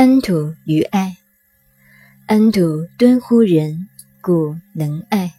[0.00, 1.18] 安土于爱，
[2.24, 3.86] 安土敦乎人，
[4.22, 5.34] 故能爱。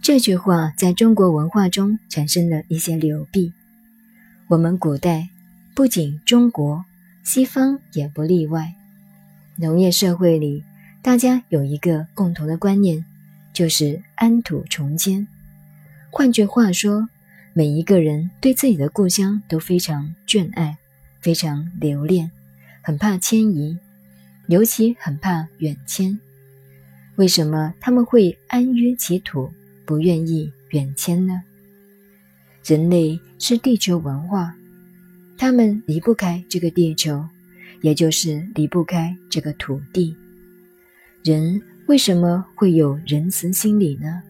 [0.00, 3.52] 这句话在中国文化中产生了一些流弊。
[4.46, 5.30] 我们古代
[5.74, 6.84] 不仅中国，
[7.24, 8.72] 西方也不例外。
[9.56, 10.62] 农业社会里，
[11.02, 13.04] 大家有一个共同的观念，
[13.52, 15.26] 就是安土重迁。
[16.10, 17.08] 换句话说，
[17.52, 20.78] 每一个人对自己的故乡都非常眷爱，
[21.18, 22.30] 非常留恋。
[22.86, 23.76] 很怕迁移，
[24.46, 26.16] 尤其很怕远迁。
[27.16, 29.50] 为什么他们会安于其土，
[29.84, 31.42] 不愿意远迁呢？
[32.64, 34.54] 人类是地球文化，
[35.36, 37.28] 他们离不开这个地球，
[37.80, 40.16] 也就是离不开这个土地。
[41.24, 44.22] 人为什么会有仁慈心理呢？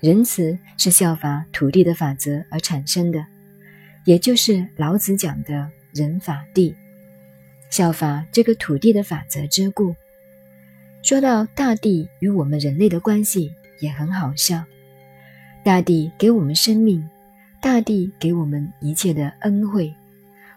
[0.00, 3.24] 仁慈是效法土地的法则而产生的，
[4.04, 6.74] 也就是老子讲的“人法地”。
[7.72, 9.96] 效法这个土地的法则之故。
[11.02, 14.62] 说到大地与我们人类的关系也很好笑。
[15.64, 17.02] 大地给我们生命，
[17.62, 19.94] 大地给我们一切的恩惠，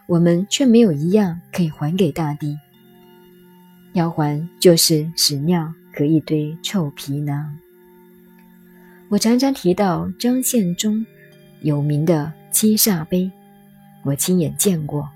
[0.06, 2.58] 我们却没有一样可以还给大地。
[3.94, 7.56] 要还就是屎尿和一堆臭皮囊。
[9.08, 11.06] 我常常提到张献忠
[11.62, 13.30] 有名的七煞碑，
[14.04, 15.08] 我亲眼见过。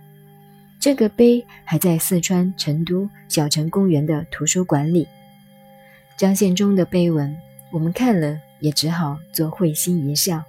[0.81, 5.07] 这个碑还在四川成都小城公园的图书馆里。
[6.17, 7.37] 张献忠的碑文，
[7.71, 10.43] 我们看了也只好做会心一笑。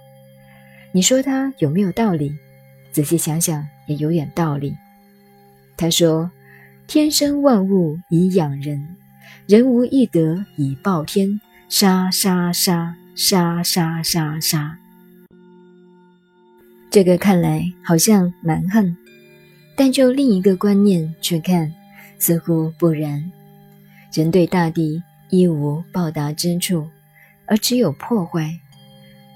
[0.90, 2.34] 你说他有没有道理？
[2.92, 4.74] 仔细想想也有点道理。
[5.76, 6.30] 他说
[6.88, 8.96] ：“天生万物以养人，
[9.46, 11.38] 人无一德以报天。
[11.68, 14.78] 杀杀杀杀杀杀杀。”
[16.90, 18.96] 这个看来好像蛮横。
[19.74, 21.72] 但就另一个观念去看，
[22.18, 23.30] 似乎不然。
[24.12, 26.86] 人对大地一无报答之处，
[27.46, 28.58] 而只有破坏。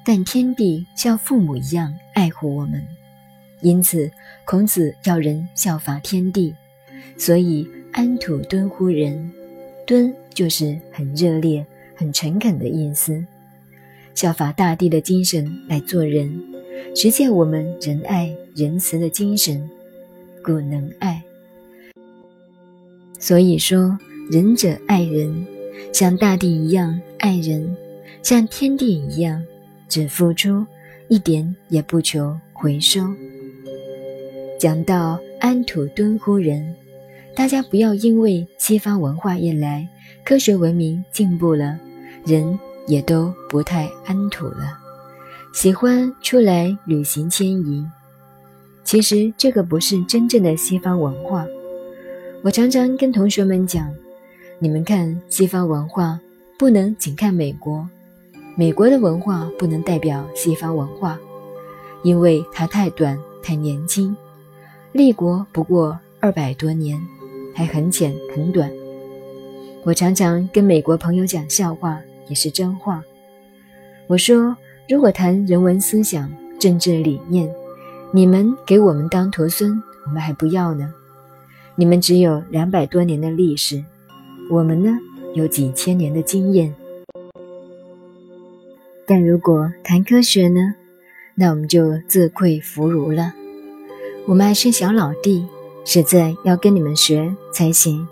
[0.04, 2.80] 但天地像父母一样爱护我们，
[3.60, 4.10] 因此
[4.44, 6.54] 孔子要人效法天地。
[7.16, 9.32] 所以安土敦乎人，
[9.86, 13.24] 敦就是很热烈、很诚恳的意思。
[14.14, 16.38] 效法大地的精神来做人，
[16.94, 19.68] 实现我们仁爱仁慈的精神。
[20.46, 21.20] 故能爱，
[23.18, 23.98] 所以说
[24.30, 25.44] 仁者爱人，
[25.92, 27.76] 像大地一样爱人，
[28.22, 29.42] 像天地一样
[29.88, 30.64] 只付出，
[31.08, 33.12] 一点也不求回收。
[34.56, 36.76] 讲到安土敦乎人，
[37.34, 39.88] 大家不要因为西方文化一来，
[40.24, 41.76] 科学文明进步了，
[42.24, 42.56] 人
[42.86, 44.78] 也都不太安土了，
[45.52, 47.84] 喜欢出来旅行迁移。
[48.86, 51.44] 其实这个不是真正的西方文化。
[52.44, 53.92] 我常常跟同学们讲，
[54.60, 56.20] 你们看西方文化，
[56.56, 57.84] 不能仅看美国；
[58.54, 61.18] 美国的文化不能代表西方文化，
[62.04, 64.16] 因为它太短、太年轻，
[64.92, 66.96] 立国不过二百多年，
[67.52, 68.70] 还很浅很短。
[69.82, 73.02] 我常常跟美国朋友讲笑话，也是真话。
[74.06, 74.56] 我说，
[74.88, 77.52] 如果谈人文思想、政治理念，
[78.12, 80.94] 你们给我们当徒孙，我们还不要呢。
[81.74, 83.84] 你们只有两百多年的历史，
[84.50, 84.98] 我们呢
[85.34, 86.74] 有几千年的经验。
[89.06, 90.74] 但如果谈科学呢，
[91.34, 93.34] 那我们就自愧弗如了。
[94.26, 95.46] 我们还是小老弟，
[95.84, 98.08] 实在要跟你们学才行。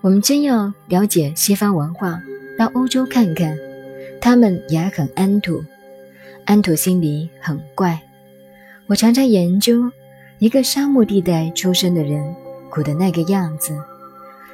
[0.00, 2.20] 我们真要了解西方文化，
[2.58, 3.56] 到欧洲看看，
[4.20, 5.64] 他们也很安土，
[6.44, 8.00] 安土心里很怪。
[8.86, 9.90] 我常常研究
[10.38, 12.22] 一个沙漠地带出生的人
[12.68, 13.74] 苦的那个样子，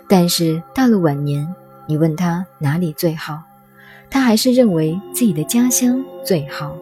[0.09, 1.45] 但是到了晚年，
[1.87, 3.43] 你问他哪里最好，
[4.09, 6.77] 他还是认为自己的家乡最好。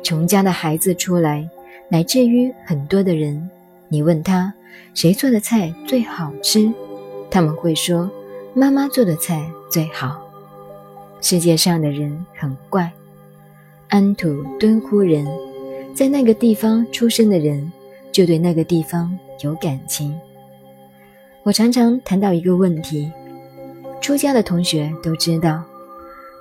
[0.00, 1.48] 穷家的孩子出来，
[1.88, 3.50] 乃至于很多的人，
[3.88, 4.54] 你问他
[4.94, 6.72] 谁做的菜最好吃，
[7.32, 8.08] 他们会说
[8.54, 10.22] 妈妈做的菜最好。
[11.20, 12.92] 世界上的人很怪，
[13.88, 15.26] 安土敦乎人。
[15.94, 17.70] 在那个地方出生的人，
[18.10, 20.14] 就对那个地方有感情。
[21.42, 23.10] 我常常谈到一个问题：
[24.00, 25.62] 出家的同学都知道，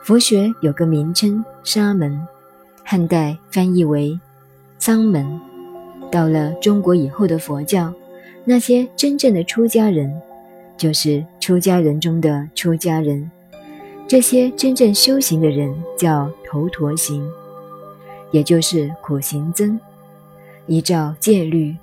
[0.04, 2.20] 佛学有个名称“沙门”，
[2.84, 4.18] 汉代翻译为
[4.80, 5.40] “桑门”。
[6.12, 7.94] 到了中国以后的佛教，
[8.44, 10.12] 那些真正的出家人，
[10.76, 13.30] 就是出家人中的出家人。
[14.08, 17.24] 这些真正修行的人叫头陀行。
[18.32, 19.80] 也就是苦行僧，
[20.68, 21.76] 依照戒律，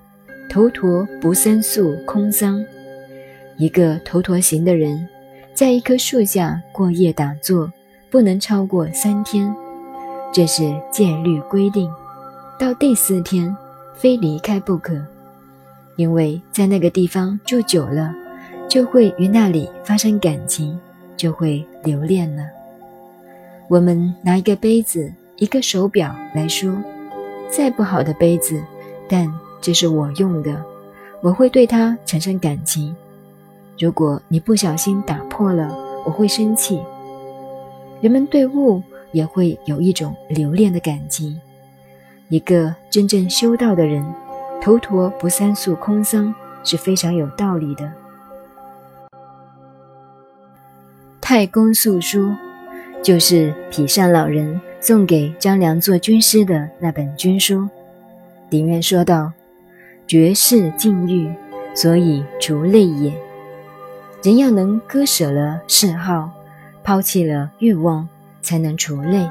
[0.48, 2.64] 头陀不生宿空桑，
[3.58, 5.08] 一个头陀行的人，
[5.54, 7.72] 在一棵树下过夜打坐，
[8.10, 9.52] 不能超过三天，
[10.32, 10.62] 这是
[10.92, 11.90] 戒律规定。
[12.58, 13.54] 到第四天，
[13.94, 15.04] 非离开不可，
[15.96, 18.14] 因为在那个地方住久了，
[18.68, 20.78] 就会与那里发生感情，
[21.16, 22.44] 就会留恋了。
[23.68, 26.72] 我们拿一个杯子、一个手表来说，
[27.50, 28.62] 再不好的杯子，
[29.08, 29.30] 但
[29.60, 30.64] 这是我用的，
[31.20, 32.96] 我会对它产生感情。
[33.78, 36.80] 如果你不小心打破了，我会生气。
[38.00, 41.38] 人们对物也会有一种留恋的感情。
[42.28, 44.04] 一个真正修道的人，
[44.62, 46.34] 头陀不三宿空桑
[46.64, 47.92] 是非常有道理的。
[51.20, 52.34] 太公素书。
[53.02, 57.68] 就是毗善老人送给张良做军师的那本军书，
[58.50, 59.32] 里面说道
[60.06, 61.28] ：“绝世禁欲，
[61.74, 63.12] 所以除泪也。
[64.22, 66.30] 人要能割舍了嗜好，
[66.84, 68.08] 抛弃了欲望，
[68.42, 69.28] 才能除泪，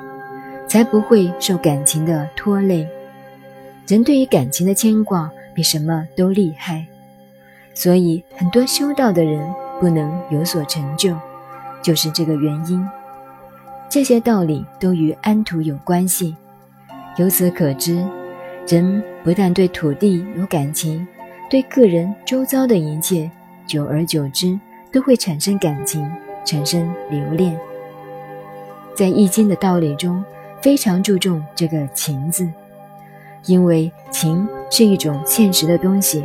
[0.68, 2.88] 才不会受感情的拖累。
[3.88, 6.86] 人对于感情的牵挂比什么都厉害，
[7.74, 9.48] 所以很多修道的人
[9.80, 11.16] 不能有所成就，
[11.82, 12.86] 就是这个原因。”
[13.90, 16.36] 这些道理都与安土有关系。
[17.18, 18.06] 由此可知，
[18.68, 21.08] 人不但对土地有感情，
[21.50, 23.30] 对个人周遭的一切，
[23.66, 24.60] 久而久之
[24.92, 26.06] 都会产生感情，
[26.44, 27.58] 产生留恋。
[28.94, 30.24] 在《易经》的道理中，
[30.62, 32.50] 非常注重这个“情”字，
[33.46, 36.24] 因为情是一种现实的东西。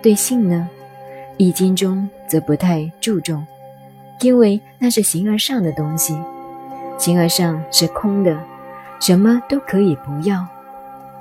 [0.00, 0.68] 对性呢，
[1.38, 3.44] 《易经》中则不太注重，
[4.20, 6.16] 因为那是形而上的东西。
[6.96, 8.38] 形而上是空的，
[9.00, 10.46] 什么都可以不要，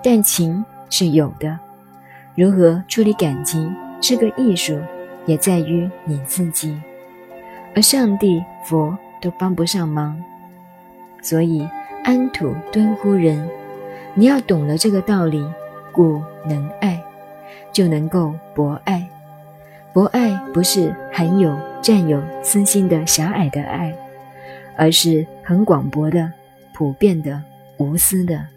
[0.04, 1.60] 但情是有的。
[2.36, 4.80] 如何处理感情是个艺术，
[5.26, 6.80] 也在于你自己，
[7.76, 10.22] 而上帝、佛都帮不上忙。
[11.22, 11.68] 所以
[12.04, 13.50] 安土敦乎人，
[14.14, 15.44] 你要懂了这个道理，
[15.92, 17.02] 故能爱，
[17.72, 19.08] 就能够博爱。
[19.92, 23.94] 博爱不是含有、占有私心的狭隘的爱。
[24.76, 26.32] 而是很广博的、
[26.74, 27.42] 普遍的、
[27.78, 28.48] 无私的。